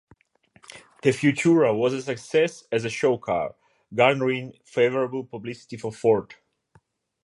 The 1.03 1.11
Futura 1.11 1.77
was 1.77 1.93
a 1.93 2.01
success 2.01 2.63
as 2.71 2.85
a 2.85 2.89
show 2.89 3.19
car, 3.19 3.53
garnering 3.93 4.53
favorable 4.63 5.23
publicity 5.23 5.77
for 5.77 5.91
Ford. 5.91 6.33